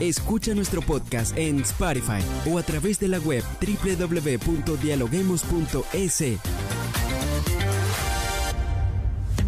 [0.00, 6.22] Escucha nuestro podcast en Spotify o a través de la web www.dialoguemos.es.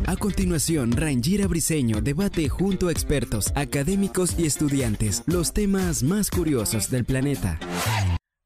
[0.06, 6.90] A continuación, Rangira Briseño debate junto a expertos, académicos y estudiantes los temas más curiosos
[6.90, 7.58] del planeta.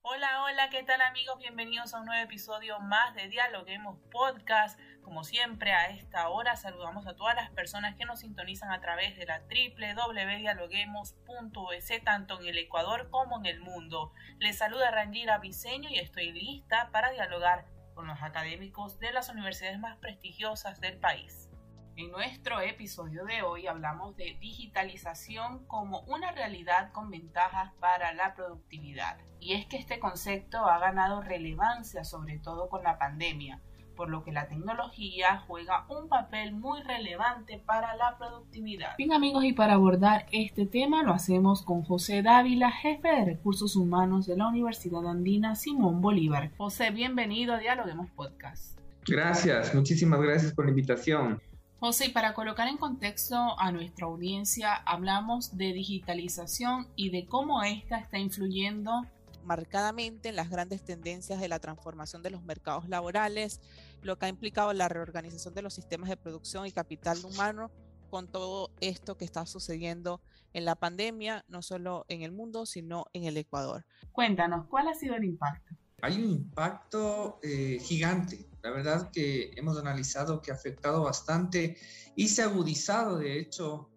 [0.03, 1.37] Hola, hola, ¿qué tal amigos?
[1.41, 4.79] Bienvenidos a un nuevo episodio más de Dialoguemos Podcast.
[5.09, 9.17] Como siempre, a esta hora saludamos a todas las personas que nos sintonizan a través
[9.17, 14.13] de la www.dialoguemos.es, tanto en el Ecuador como en el mundo.
[14.39, 19.79] Les saluda Rangira Briseño y estoy lista para dialogar con los académicos de las universidades
[19.79, 21.49] más prestigiosas del país.
[21.97, 28.35] En nuestro episodio de hoy hablamos de digitalización como una realidad con ventajas para la
[28.35, 29.17] productividad.
[29.41, 33.63] Y es que este concepto ha ganado relevancia sobre todo con la pandemia,
[33.99, 38.97] por lo que la tecnología juega un papel muy relevante para la productividad.
[38.97, 43.75] Bien amigos, y para abordar este tema lo hacemos con José Dávila, jefe de recursos
[43.75, 46.53] humanos de la Universidad Andina Simón Bolívar.
[46.57, 48.79] José, bienvenido a Dialoguemos Podcast.
[49.05, 51.43] Gracias, muchísimas gracias por la invitación.
[51.81, 57.99] José, para colocar en contexto a nuestra audiencia, hablamos de digitalización y de cómo esta
[57.99, 59.07] está influyendo
[59.49, 63.61] marcadamente en las grandes tendencias de la transformación de los mercados laborales,
[64.03, 67.71] lo que ha implicado la reorganización de los sistemas de producción y capital humano
[68.11, 70.21] con todo esto que está sucediendo
[70.53, 73.87] en la pandemia, no solo en el mundo, sino en el Ecuador.
[74.13, 75.75] Cuéntanos, ¿cuál ha sido el impacto?
[76.03, 78.47] Hay un impacto eh, gigante.
[78.63, 81.79] La verdad que hemos analizado que ha afectado bastante
[82.17, 83.89] y se ha agudizado, de hecho,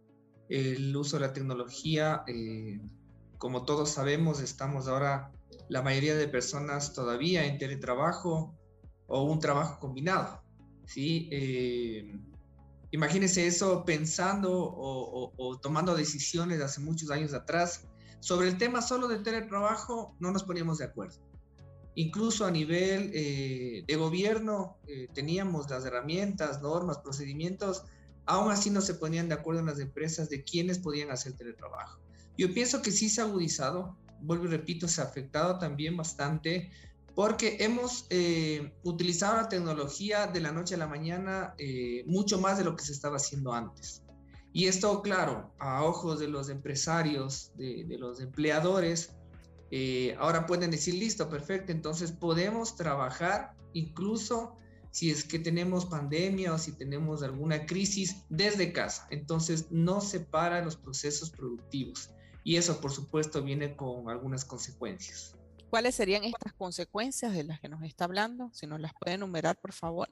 [0.48, 2.24] el uso de la tecnología.
[2.28, 2.80] Eh,
[3.38, 5.32] como todos sabemos, estamos ahora
[5.72, 8.54] la mayoría de personas todavía en teletrabajo
[9.08, 10.44] o un trabajo combinado.
[10.86, 11.30] ¿sí?
[11.32, 12.14] Eh,
[12.92, 17.88] imagínense eso pensando o, tomando decisiones hace muchos años atrás.
[18.20, 21.16] Sobre el tema solo del teletrabajo no nos poníamos de acuerdo.
[21.96, 27.86] Incluso a nivel eh, de gobierno eh, teníamos las herramientas, normas, procedimientos,
[28.26, 32.02] aún así no se ponían de acuerdo en las empresas de quiénes podían hacer teletrabajo.
[32.38, 36.72] Yo pienso que sí se ha agudizado, vuelvo y repito, se ha afectado también bastante
[37.16, 42.58] porque hemos eh, utilizado la tecnología de la noche a la mañana eh, mucho más
[42.58, 44.04] de lo que se estaba haciendo antes.
[44.54, 49.12] Y esto, claro, a ojos de los empresarios, de, los empleadores,
[49.72, 54.58] eh, ahora pueden decir, listo, perfecto, entonces podemos trabajar incluso
[54.92, 59.08] si es que tenemos pandemia o si tenemos alguna crisis desde casa.
[59.10, 62.10] Entonces no se para los procesos productivos
[62.44, 65.36] y eso por supuesto viene con algunas consecuencias.
[65.70, 68.50] ¿Cuáles serían estas consecuencias de las que nos está hablando?
[68.54, 70.10] Si nos las puede enumerar, por favor.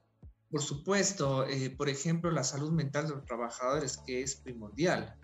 [0.50, 5.14] Por supuesto, eh, por ejemplo, la salud mental de los trabajadores, que es primordial.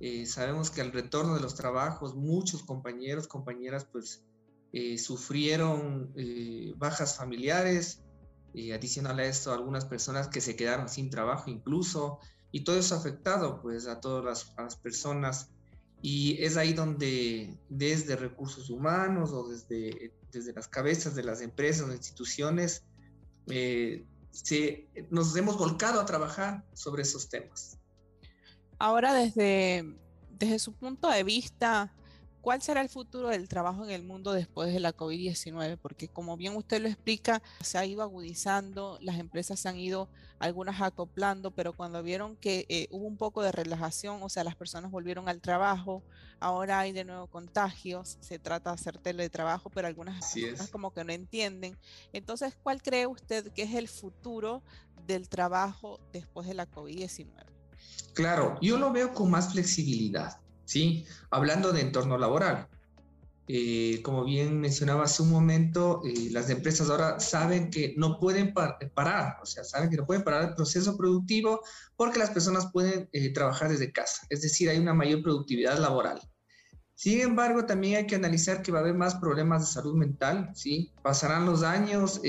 [0.00, 4.24] Eh, sabemos que al retorno de los trabajos, muchos compañeros, compañeras, pues
[4.72, 6.14] eh, sufrieron
[6.76, 8.02] bajas familiares,
[8.74, 12.20] adicional a esto, algunas personas que se quedaron sin trabajo incluso,
[12.50, 15.50] y todo eso ha afectado pues a todas las, a las personas
[16.02, 21.88] y es ahí donde desde recursos humanos o desde, desde las cabezas de las empresas
[21.88, 22.84] o instituciones
[23.46, 27.78] eh, se, nos hemos volcado a trabajar sobre esos temas.
[28.80, 29.94] Ahora desde,
[30.38, 31.94] desde su punto de vista,
[32.42, 35.78] ¿Cuál será el futuro del trabajo en el mundo después de la COVID-19?
[35.80, 40.08] Porque como bien usted lo explica, se ha ido agudizando, las empresas se han ido
[40.40, 44.56] algunas acoplando, pero cuando vieron que eh, hubo un poco de relajación, o sea, las
[44.56, 46.02] personas volvieron al trabajo,
[46.40, 51.04] ahora hay de nuevo contagios, se trata de hacer teletrabajo, pero algunas personas como que
[51.04, 51.78] no entienden.
[52.12, 54.64] Entonces, ¿cuál cree usted que es el futuro
[55.06, 57.28] del trabajo después de la COVID-19?
[58.14, 60.41] Claro, yo lo veo con más flexibilidad.
[60.64, 61.06] ¿Sí?
[61.30, 62.68] Hablando de entorno laboral.
[63.48, 68.54] Eh, como bien mencionaba hace un momento, eh, las empresas ahora saben que no pueden
[68.54, 71.60] parar, o sea, saben que no pueden parar el proceso productivo
[71.96, 76.20] porque las personas pueden eh, trabajar desde casa, es decir, hay una mayor productividad laboral.
[76.94, 80.50] Sin embargo, también hay que analizar que va a haber más problemas de salud mental,
[80.54, 80.92] ¿sí?
[81.02, 82.20] Pasarán los años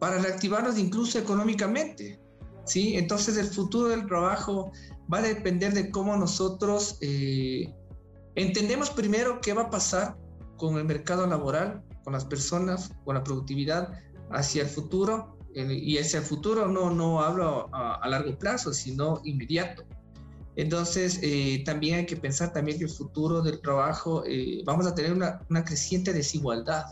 [0.00, 2.18] para reactivarnos incluso económicamente,
[2.64, 2.96] ¿sí?
[2.96, 4.72] Entonces el futuro del trabajo
[5.12, 7.72] va a depender de cómo nosotros eh,
[8.34, 10.16] entendemos primero qué va a pasar
[10.56, 13.92] con el mercado laboral, con las personas, con la productividad
[14.30, 19.84] hacia el futuro, y hacia el futuro no, no hablo a, largo plazo, sino inmediato.
[20.56, 24.94] Entonces, eh, también hay que pensar también que el futuro del trabajo, eh, vamos a
[24.94, 26.84] tener una, una, creciente desigualdad,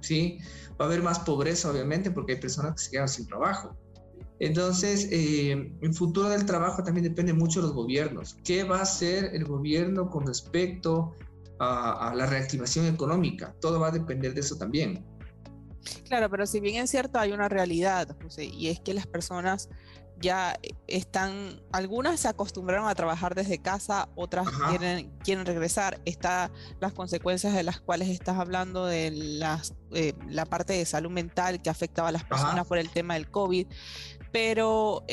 [0.00, 0.38] ¿sí?
[0.80, 3.76] Va a haber más pobreza, obviamente, porque hay personas que se quedan sin trabajo.
[4.42, 8.36] Entonces, el futuro del trabajo también depende mucho de los gobiernos.
[8.42, 11.14] ¿Qué va a hacer el gobierno con respecto
[11.60, 13.54] a, a la reactivación económica?
[13.60, 15.06] Todo va a depender de eso también.
[16.08, 19.68] Claro, pero si bien es cierto, hay una realidad, José, y es que las personas
[20.22, 26.00] ya están, algunas se acostumbraron a trabajar desde casa, otras quieren, quieren regresar.
[26.06, 31.10] Está las consecuencias de las cuales estás hablando de las, eh, la parte de salud
[31.10, 33.66] mental que afectaba a las personas por el tema del COVID.
[34.32, 35.04] Pero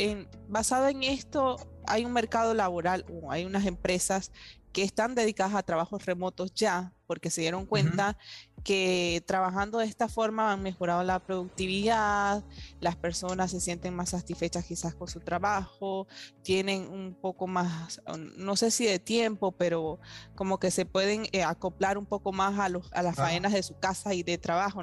[0.48, 1.58] basado en esto,
[1.88, 4.32] hay un mercado laboral, o hay unas empresas
[4.72, 8.18] que están dedicadas a trabajos remotos ya, porque se dieron cuenta
[8.64, 12.44] que trabajando de esta forma han mejorado la productividad,
[12.80, 16.08] las personas se sienten más satisfechas quizás con su trabajo,
[16.42, 18.02] tienen un poco más,
[18.38, 20.00] no sé si de tiempo, pero
[20.36, 23.64] como que se pueden eh, acoplar un poco más a, los, a las faenas de
[23.64, 24.82] su casa y de trabajo.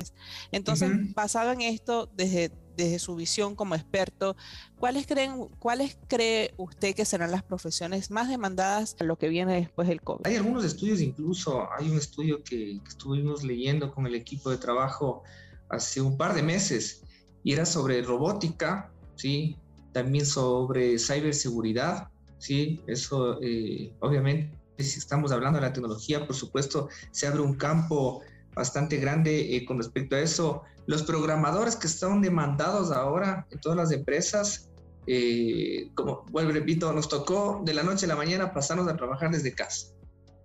[0.53, 4.37] Entonces, basado en esto, desde desde su visión como experto,
[4.79, 9.55] ¿cuáles, creen, ¿cuáles cree usted que serán las profesiones más demandadas a lo que viene
[9.55, 10.27] después del COVID?
[10.27, 15.23] Hay algunos estudios, incluso hay un estudio que, estuvimos leyendo con el equipo de trabajo
[15.69, 17.03] hace un par de meses
[17.43, 19.57] y era sobre robótica, ¿sí?
[19.93, 22.09] También sobre ciberseguridad,
[22.39, 22.81] ¿sí?
[22.87, 28.23] Eso, eh, obviamente, si estamos hablando de la tecnología, por supuesto, se abre un campo
[28.57, 33.77] bastante grande eh, con respecto a eso los programadores que están demandados ahora en todas
[33.77, 34.71] las empresas,
[35.07, 39.31] eh, como vuelvo repito, nos tocó de la noche a la mañana pasarnos a trabajar
[39.31, 39.89] desde casa.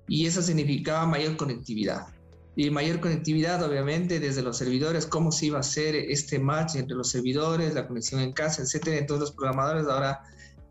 [0.08, 2.08] Y eso significaba mayor conectividad.
[2.56, 6.98] Y mayor conectividad, obviamente, desde los servidores, cómo se iba a hacer este match entre
[6.98, 8.98] los servidores, la conexión en casa, etcétera.
[8.98, 10.22] Entonces, los programadores ahora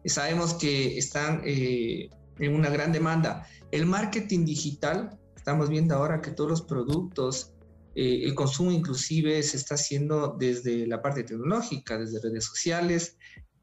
[0.04, 3.46] sabemos que están eh, en una gran demanda.
[3.70, 7.54] El marketing digital, estamos viendo ahora que todos los productos
[7.94, 13.16] eh, el consumo inclusive se está haciendo desde la parte tecnológica, desde redes sociales.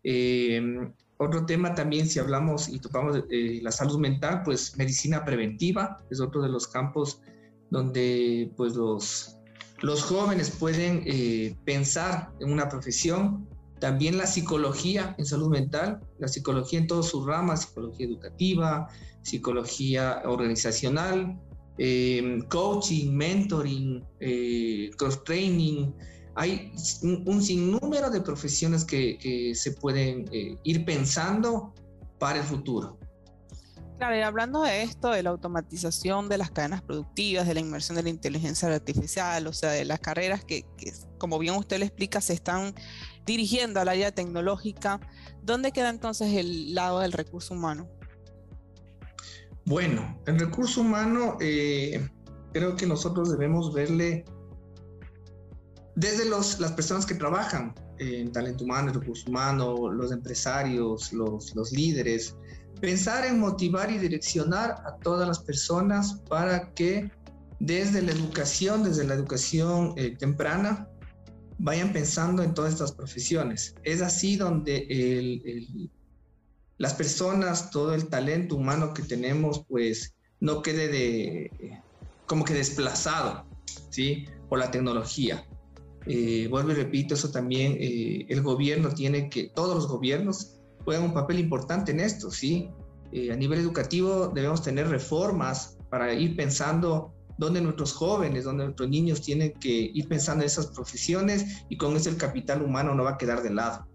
[0.04, 0.60] Eh,
[1.18, 6.20] otro tema también, si hablamos y tocamos eh, la salud mental, pues medicina preventiva es
[6.20, 7.22] otro de los campos
[7.70, 9.38] donde pues los,
[9.82, 11.04] los jóvenes pueden
[11.64, 13.48] pensar en una profesión.
[13.80, 18.88] También la psicología en salud mental, la psicología en todas sus ramas, psicología educativa,
[19.22, 21.40] psicología organizacional,
[21.78, 25.94] eh, coaching, mentoring, eh, cross-training.
[26.36, 26.72] Hay
[27.02, 31.74] un, sinnúmero de profesiones que, se pueden eh, ir pensando
[32.20, 32.98] para el futuro.
[33.98, 37.96] Claro, y hablando de esto, de la automatización de las cadenas productivas, de la inmersión
[37.96, 41.86] de la inteligencia artificial, o sea, de las carreras que, que como bien usted le
[41.86, 42.76] explica, se están
[43.26, 45.00] dirigiendo al área tecnológica,
[45.42, 47.90] ¿dónde queda entonces el lado del recurso humano?
[49.68, 52.10] Bueno, el recurso humano eh,
[52.54, 54.24] creo que nosotros debemos verle
[55.94, 61.54] desde los, las personas que trabajan en talento humano, en recurso humano, los empresarios, los,
[61.54, 62.34] los líderes,
[62.80, 67.12] pensar en motivar y direccionar a todas las personas para que
[67.60, 70.88] desde la educación, desde la educación eh, temprana,
[71.58, 73.76] vayan pensando en todas estas profesiones.
[73.84, 75.92] Es así donde el,
[76.78, 81.82] las personas, todo el talento humano que tenemos, pues no quede de
[82.28, 83.46] como que desplazado,
[83.90, 84.26] ¿sí?
[84.50, 85.46] Por la tecnología.
[86.06, 91.04] Eh, vuelvo y repito, eso también eh, el gobierno tiene que, todos los gobiernos juegan
[91.04, 92.70] un papel importante en esto, ¿sí?
[93.12, 98.90] Eh, a nivel educativo debemos tener reformas para ir pensando dónde nuestros jóvenes, dónde nuestros
[98.90, 103.04] niños tienen que ir pensando en esas profesiones y con eso el capital humano no
[103.04, 103.88] va a quedar de lado.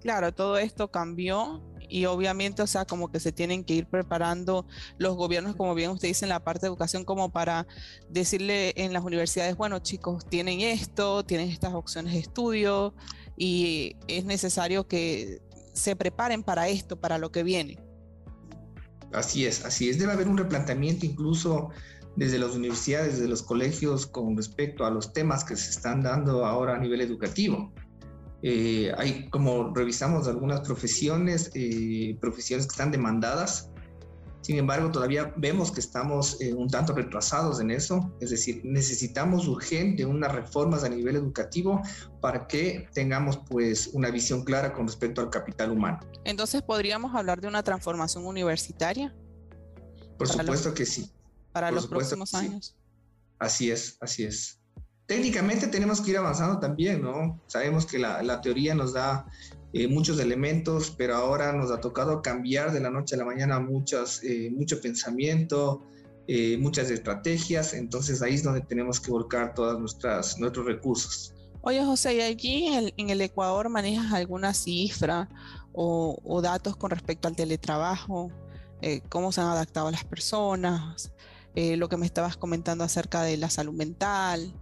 [0.00, 4.66] Claro, todo esto cambió y obviamente, o sea, como que se tienen que ir preparando
[4.98, 7.66] los gobiernos, como bien usted dice, en la parte de educación, como para
[8.08, 12.94] decirle en las universidades, bueno, chicos, tienen esto, tienen estas opciones de estudio
[13.36, 15.40] y es necesario que
[15.72, 17.78] se preparen para esto, para lo que viene.
[19.12, 19.98] Así es, así es.
[19.98, 21.70] Debe haber un replanteamiento incluso
[22.16, 26.44] desde las universidades, desde los colegios con respecto a los temas que se están dando
[26.44, 27.72] ahora a nivel educativo.
[28.46, 33.70] Eh, hay, como revisamos algunas profesiones, eh, profesiones que están demandadas.
[34.42, 38.14] Sin embargo, todavía vemos que estamos eh, un tanto retrasados en eso.
[38.20, 41.80] Es decir, necesitamos urgente unas reformas a nivel educativo
[42.20, 46.00] para que tengamos pues una visión clara con respecto al capital humano.
[46.24, 49.16] Entonces, ¿podríamos hablar de una transformación universitaria?
[50.18, 51.10] Por supuesto que sí.
[51.50, 52.76] Para los próximos años.
[53.38, 54.60] Así es, así es.
[55.06, 57.40] Técnicamente tenemos que ir avanzando también, ¿no?
[57.46, 59.26] Sabemos que la, la teoría nos da
[59.76, 63.58] eh, muchos elementos, pero ahora nos ha tocado cambiar de la noche a la mañana
[63.58, 65.82] muchas, eh, mucho pensamiento,
[66.28, 71.34] eh, muchas estrategias, entonces ahí es donde tenemos que volcar todos nuestros recursos.
[71.62, 75.28] Oye José, ¿y allí en el, Ecuador manejas alguna cifra
[75.72, 78.30] o, datos con respecto al teletrabajo?
[79.08, 81.10] ¿Cómo se han adaptado las personas?
[81.56, 84.52] lo que me estabas comentando acerca de la salud mental,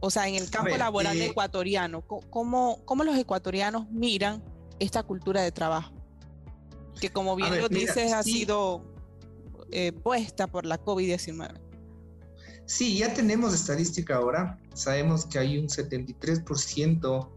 [0.00, 4.42] o sea, en el campo laboral eh, ecuatoriano, ¿cómo, ¿cómo, los ecuatorianos miran
[4.78, 5.92] esta cultura de trabajo?
[7.00, 8.84] Que como bien lo dices, ha sido
[9.70, 11.60] eh, puesta por la COVID-19.
[12.66, 14.58] Sí, ya tenemos estadística ahora.
[14.74, 17.30] Sabemos que hay un 73%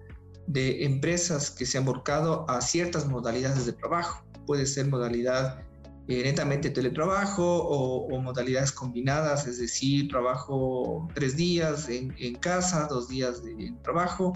[0.47, 4.23] de empresas que se han volcado a ciertas modalidades de trabajo.
[4.47, 5.63] Puede ser modalidad
[6.11, 13.43] eh, netamente teletrabajo o, modalidades combinadas, es decir, trabajo tres días en, casa, dos días
[13.43, 14.33] de trabajo.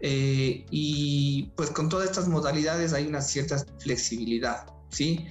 [0.00, 5.24] Eh, y pues con todas estas modalidades hay una cierta flexibilidad, ¿sí?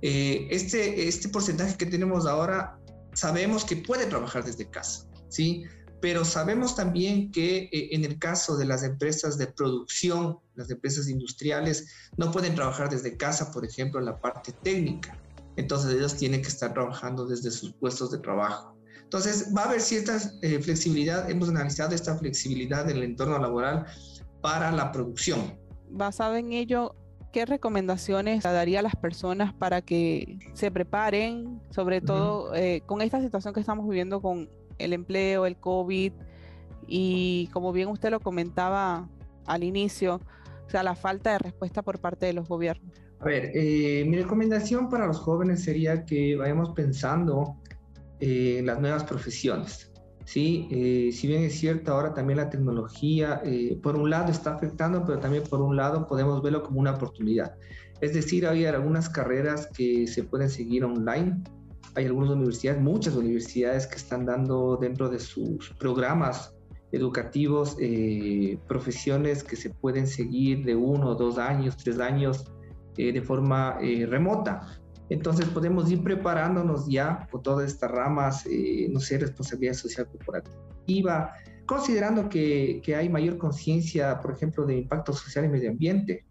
[0.00, 2.78] Eh, este, este porcentaje que tenemos ahora
[3.12, 5.64] sabemos que puede trabajar desde casa, ¿sí?
[6.02, 11.08] Pero sabemos también que eh, en el caso de las empresas de producción, las empresas
[11.08, 15.16] industriales, no pueden trabajar desde casa, por ejemplo, en la parte técnica.
[15.54, 18.76] Entonces ellos tienen que estar trabajando desde sus puestos de trabajo.
[19.04, 23.86] Entonces va a haber cierta eh, flexibilidad, hemos analizado esta flexibilidad en el entorno laboral
[24.40, 25.56] para la producción.
[25.88, 26.96] Basado en ello,
[27.32, 33.20] ¿qué recomendaciones daría a las personas para que se preparen, sobre todo eh, con esta
[33.20, 36.12] situación que estamos viviendo con el empleo, el COVID
[36.86, 39.08] y como bien usted lo comentaba
[39.46, 40.20] al inicio,
[40.66, 42.92] o sea, la falta de respuesta por parte de los gobiernos.
[43.20, 47.56] A ver, eh, mi recomendación para los jóvenes sería que vayamos pensando
[48.20, 49.92] eh, las nuevas profesiones.
[50.24, 53.42] Sí, eh, si bien es cierto, ahora también la tecnología,
[53.82, 57.54] por un lado está afectando, pero también por un lado podemos verlo como una oportunidad.
[58.00, 61.42] Es decir, hay algunas carreras que se pueden seguir online,
[61.94, 66.54] hay algunas universidades, muchas universidades que están dando dentro de sus programas
[66.92, 72.44] educativos eh, profesiones que se pueden seguir de uno, dos años, tres años
[72.96, 74.78] eh, de forma eh, remota.
[75.08, 78.44] Entonces podemos ir preparándonos ya con todas estas ramas,
[78.88, 81.34] no sé, responsabilidad social corporativa,
[81.66, 86.24] considerando que, que hay mayor conciencia, por ejemplo, de impacto social y medio ambiente.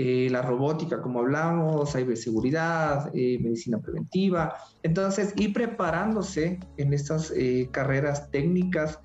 [0.00, 4.54] Eh, la robótica, como hablamos, ciberseguridad, eh, medicina preventiva.
[4.84, 9.00] Entonces, ir preparándose en estas eh, carreras técnicas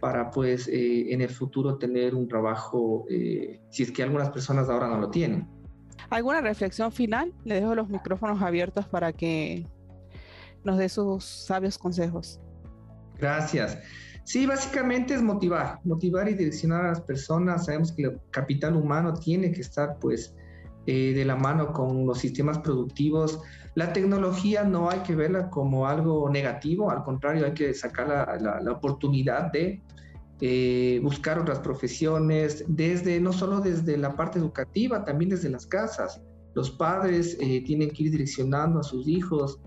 [0.00, 5.00] para, pues, en el futuro tener un trabajo, si es que algunas personas ahora no
[5.00, 5.48] lo tienen.
[6.08, 7.34] ¿Alguna reflexión final?
[7.44, 9.66] Le dejo los micrófonos abiertos para que
[10.62, 12.40] nos dé sus sabios consejos.
[13.18, 13.76] Gracias.
[14.28, 17.64] Sí, básicamente es motivar, motivar y direccionar a las personas.
[17.64, 20.34] Sabemos que el capital humano tiene que estar pues
[20.84, 23.40] eh, de la mano con los sistemas productivos.
[23.74, 28.06] La tecnología no hay que verla como algo negativo, al contrario, hay que sacar
[28.38, 29.80] la, oportunidad de
[30.42, 36.20] eh, buscar otras profesiones, desde, no solo desde la parte educativa, también desde las casas.
[36.54, 39.58] Los padres eh, tienen que ir direccionando a sus hijos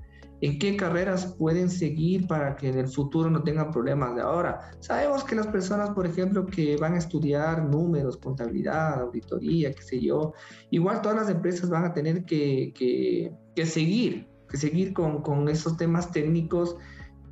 [0.42, 4.72] en qué carreras pueden seguir para que en el futuro no tengan problemas de ahora.
[4.80, 10.00] Sabemos que las personas, por ejemplo, que van a estudiar números, contabilidad, auditoría, qué sé
[10.00, 10.34] yo,
[10.72, 15.78] igual todas las empresas van a tener que, que, seguir, que seguir con, con, esos
[15.78, 16.76] temas técnicos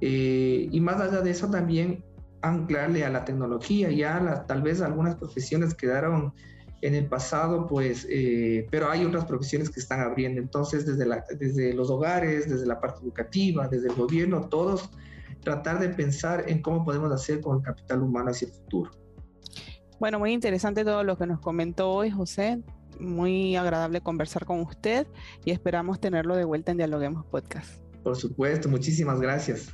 [0.02, 2.06] eh, y más allá de eso también
[2.42, 3.90] anclarle a la tecnología.
[3.92, 6.34] Ya tal vez algunas profesiones quedaron
[6.82, 10.42] en el pasado, pues, eh, pero hay otras profesiones que están abriendo.
[10.42, 14.90] Entonces, desde, la, desde los hogares, desde la parte educativa, desde el gobierno, todos
[15.42, 18.92] tratar de pensar en cómo podemos hacer con el capital humano hacia el futuro.
[20.00, 22.62] Bueno, muy interesante todo lo que nos comentó hoy, José.
[23.00, 25.08] Muy agradable conversar con usted
[25.46, 27.82] y esperamos tenerlo de vuelta en Dialoguemos Podcast.
[28.04, 29.74] Por supuesto, muchísimas gracias.